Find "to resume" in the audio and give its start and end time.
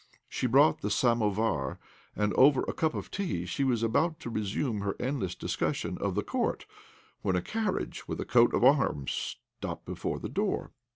4.21-4.81